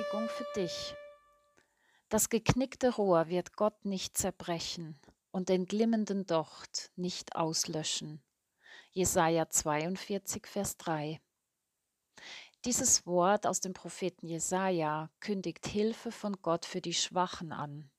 [0.00, 0.94] Ermutigung für dich.
[2.08, 4.98] Das geknickte Rohr wird Gott nicht zerbrechen
[5.30, 8.22] und den glimmenden Docht nicht auslöschen.
[8.92, 11.20] Jesaja 42, Vers 3.
[12.64, 17.90] Dieses Wort aus dem Propheten Jesaja kündigt Hilfe von Gott für die Schwachen an.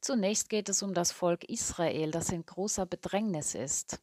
[0.00, 4.00] Zunächst geht es um das Volk Israel, das in großer Bedrängnis ist.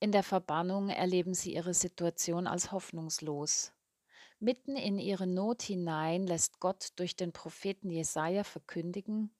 [0.00, 3.75] In der Verbannung erleben sie ihre Situation als hoffnungslos.
[4.46, 9.34] Mitten in ihre Not hinein lässt Gott durch den Propheten Jesaja verkündigen: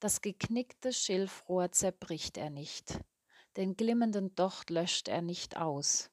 [0.00, 3.00] Das geknickte Schilfrohr zerbricht er nicht,
[3.56, 6.10] den glimmenden Docht löscht er nicht aus.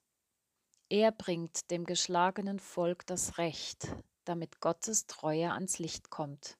[0.87, 3.89] Er bringt dem geschlagenen Volk das Recht,
[4.23, 6.57] damit Gottes Treue ans Licht kommt.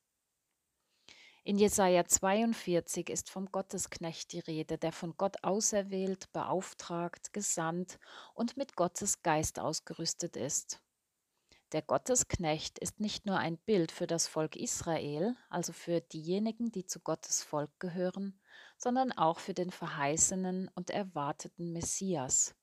[1.46, 7.98] In Jesaja 42 ist vom Gottesknecht die Rede, der von Gott auserwählt, beauftragt, gesandt
[8.34, 10.82] und mit Gottes Geist ausgerüstet ist.
[11.72, 16.86] Der Gottesknecht ist nicht nur ein Bild für das Volk Israel, also für diejenigen, die
[16.86, 18.38] zu Gottes Volk gehören,
[18.78, 22.56] sondern auch für den verheißenen und erwarteten Messias.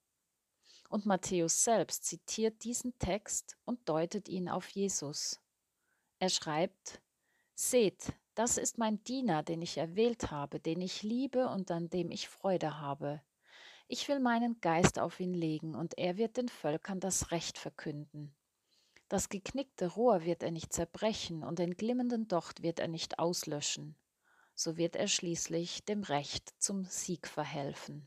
[0.90, 5.40] Und Matthäus selbst zitiert diesen Text und deutet ihn auf Jesus.
[6.18, 7.00] Er schreibt,
[7.54, 12.10] Seht, das ist mein Diener, den ich erwählt habe, den ich liebe und an dem
[12.10, 13.22] ich Freude habe.
[13.88, 18.37] Ich will meinen Geist auf ihn legen, und er wird den Völkern das Recht verkünden.
[19.08, 23.96] Das geknickte Rohr wird er nicht zerbrechen und den glimmenden Docht wird er nicht auslöschen.
[24.54, 28.06] So wird er schließlich dem Recht zum Sieg verhelfen.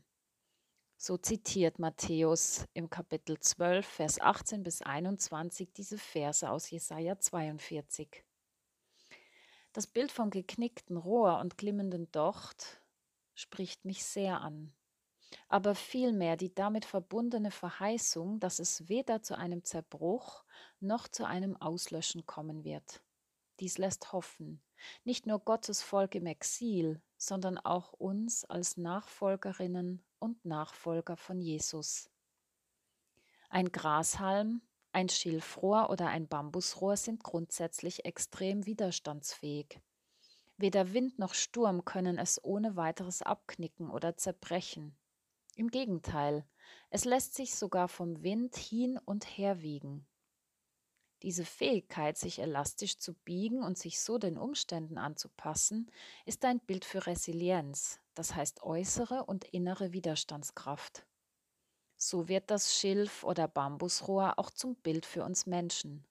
[0.96, 8.24] So zitiert Matthäus im Kapitel 12, Vers 18 bis 21 diese Verse aus Jesaja 42.
[9.72, 12.80] Das Bild vom geknickten Rohr und glimmenden Docht
[13.34, 14.72] spricht mich sehr an
[15.52, 20.44] aber vielmehr die damit verbundene Verheißung, dass es weder zu einem Zerbruch
[20.80, 23.02] noch zu einem Auslöschen kommen wird.
[23.60, 24.62] Dies lässt hoffen,
[25.04, 32.08] nicht nur Gottes Volk im Exil, sondern auch uns als Nachfolgerinnen und Nachfolger von Jesus.
[33.50, 39.80] Ein Grashalm, ein Schilfrohr oder ein Bambusrohr sind grundsätzlich extrem widerstandsfähig.
[40.56, 44.96] Weder Wind noch Sturm können es ohne weiteres abknicken oder zerbrechen.
[45.54, 46.46] Im Gegenteil,
[46.88, 50.06] es lässt sich sogar vom Wind hin und her wiegen.
[51.22, 55.90] Diese Fähigkeit, sich elastisch zu biegen und sich so den Umständen anzupassen,
[56.24, 61.06] ist ein Bild für Resilienz, das heißt äußere und innere Widerstandskraft.
[61.96, 66.04] So wird das Schilf- oder Bambusrohr auch zum Bild für uns Menschen.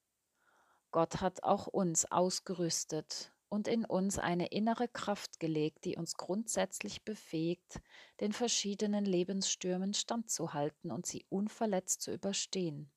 [0.91, 7.03] Gott hat auch uns ausgerüstet und in uns eine innere Kraft gelegt, die uns grundsätzlich
[7.03, 7.81] befähigt,
[8.21, 12.89] den verschiedenen Lebensstürmen standzuhalten und sie unverletzt zu überstehen.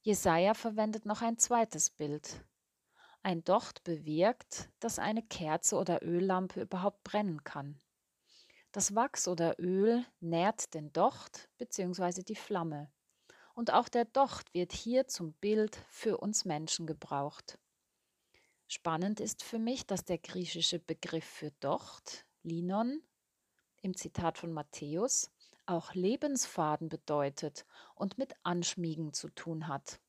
[0.00, 2.46] Jesaja verwendet noch ein zweites Bild.
[3.22, 7.78] Ein Docht bewirkt, dass eine Kerze oder Öllampe überhaupt brennen kann.
[8.72, 12.22] Das Wachs oder Öl nährt den Docht bzw.
[12.22, 12.90] die Flamme.
[13.54, 17.58] Und auch der Docht wird hier zum Bild für uns Menschen gebraucht.
[18.66, 23.02] Spannend ist für mich, dass der griechische Begriff für Docht, Linon,
[23.82, 25.30] im Zitat von Matthäus,
[25.66, 30.00] auch Lebensfaden bedeutet und mit Anschmiegen zu tun hat.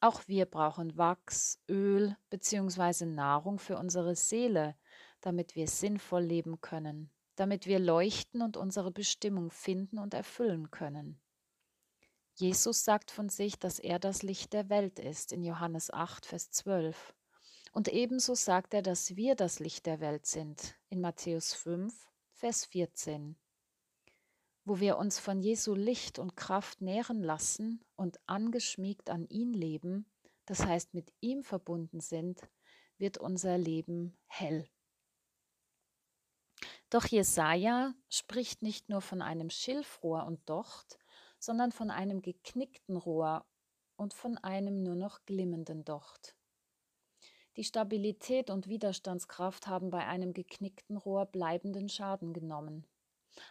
[0.00, 3.06] Auch wir brauchen Wachs, Öl bzw.
[3.06, 4.76] Nahrung für unsere Seele,
[5.20, 11.18] damit wir sinnvoll leben können, damit wir leuchten und unsere Bestimmung finden und erfüllen können.
[12.38, 16.50] Jesus sagt von sich, dass er das Licht der Welt ist in Johannes 8, Vers
[16.50, 17.14] 12.
[17.72, 21.94] Und ebenso sagt er, dass wir das Licht der Welt sind in Matthäus 5,
[22.32, 23.38] Vers 14.
[24.66, 30.04] Wo wir uns von Jesu Licht und Kraft nähren lassen und angeschmiegt an ihn leben,
[30.44, 32.42] das heißt mit ihm verbunden sind,
[32.98, 34.68] wird unser Leben hell.
[36.90, 40.98] Doch Jesaja spricht nicht nur von einem Schilfrohr und Docht,
[41.38, 43.44] sondern von einem geknickten Rohr
[43.96, 46.36] und von einem nur noch glimmenden Docht.
[47.56, 52.86] Die Stabilität und Widerstandskraft haben bei einem geknickten Rohr bleibenden Schaden genommen.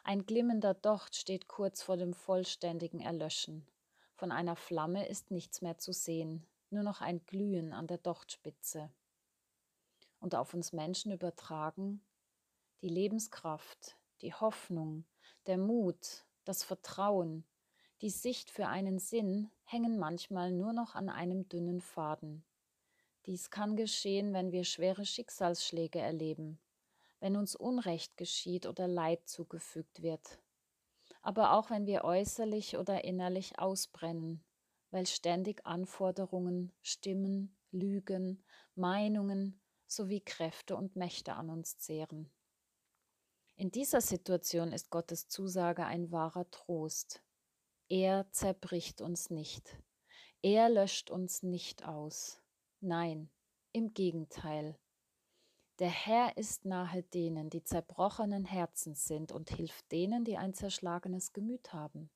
[0.04, 3.68] Ein glimmender Docht steht kurz vor dem vollständigen Erlöschen.
[4.16, 8.92] Von einer Flamme ist nichts mehr zu sehen, nur noch ein Glühen an der Dochtspitze.
[10.20, 12.02] Und auf uns Menschen übertragen
[12.82, 15.06] die Lebenskraft, die Hoffnung,
[15.48, 17.44] der Mut, das Vertrauen,
[18.06, 22.46] die Sicht für einen Sinn hängen manchmal nur noch an einem dünnen Faden.
[23.26, 26.60] Dies kann geschehen, wenn wir schwere Schicksalsschläge erleben,
[27.20, 30.38] wenn uns Unrecht geschieht oder Leid zugefügt wird,
[31.24, 34.44] aber auch wenn wir äußerlich oder innerlich ausbrennen,
[34.92, 38.44] weil ständig Anforderungen, Stimmen, Lügen,
[38.76, 42.30] Meinungen sowie Kräfte und Mächte an uns zehren.
[43.56, 47.25] In dieser Situation ist Gottes Zusage ein wahrer Trost.
[47.88, 49.78] Er zerbricht uns nicht.
[50.42, 52.42] Er löscht uns nicht aus.
[52.80, 53.30] Nein,
[53.74, 54.80] im Gegenteil.
[55.78, 61.32] Der Herr ist nahe denen, die zerbrochenen Herzens sind und hilft denen, die ein zerschlagenes
[61.32, 62.10] Gemüt haben.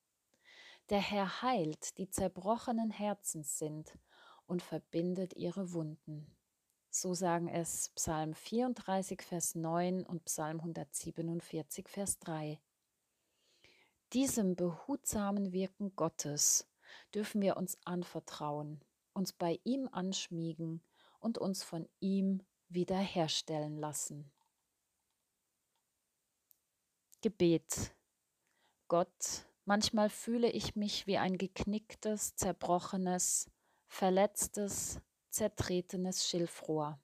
[0.89, 3.99] Der Herr heilt, die zerbrochenen Herzens sind
[4.47, 6.35] und verbindet ihre Wunden.
[6.89, 12.59] So sagen es Psalm 34, Vers 9 und Psalm 147, Vers 3.
[14.13, 16.67] Diesem behutsamen Wirken Gottes
[17.13, 18.83] dürfen wir uns anvertrauen,
[19.13, 20.81] uns bei ihm anschmiegen
[21.19, 24.31] und uns von ihm wiederherstellen lassen.
[27.21, 27.93] Gebet.
[28.87, 33.51] Gott, manchmal fühle ich mich wie ein geknicktes, zerbrochenes,
[33.87, 36.99] verletztes, zertretenes Schilfrohr,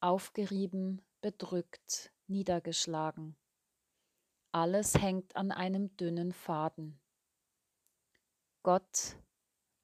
[0.00, 3.36] aufgerieben, bedrückt, niedergeschlagen.
[4.54, 7.00] Alles hängt an einem dünnen Faden.
[8.62, 9.16] Gott,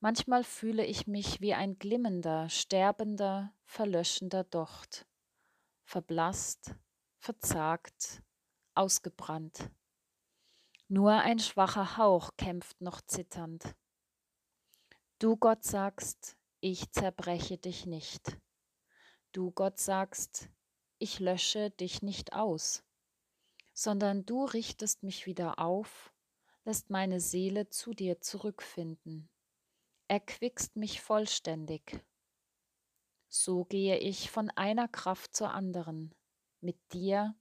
[0.01, 5.07] manchmal fühle ich mich wie ein glimmender, sterbender, verlöschender Docht,
[5.85, 6.75] verblasst,
[7.17, 8.23] verzagt,
[8.75, 9.71] ausgebrannt.
[10.87, 13.75] Nur ein schwacher Hauch kämpft noch zitternd.
[15.19, 18.39] Du Gott sagst, ich zerbreche dich nicht.
[19.33, 20.51] Du Gott sagst,
[20.99, 22.85] ich lösche dich nicht aus,
[23.79, 26.13] sondern du richtest mich wieder auf,
[26.65, 29.29] lässt meine Seele zu dir zurückfinden,
[30.09, 32.05] erquickst mich vollständig.
[33.29, 36.15] So gehe ich von einer Kraft zur anderen,
[36.61, 37.37] mit dir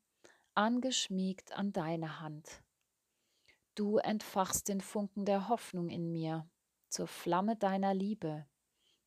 [0.53, 2.63] angeschmiegt an deine Hand.
[3.75, 6.49] Du entfachst den Funken der Hoffnung in mir,
[6.89, 8.45] zur Flamme deiner Liebe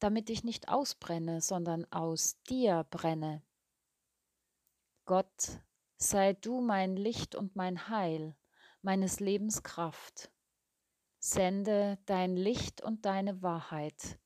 [0.00, 3.42] damit ich nicht ausbrenne, sondern aus dir brenne.
[5.04, 5.60] Gott,
[6.02, 8.34] sei du mein Licht und mein Heil,
[8.82, 10.30] meines Lebens Kraft.
[11.18, 14.18] Sende dein Licht und deine Wahrheit,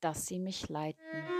[0.00, 1.39] dass sie mich leiten.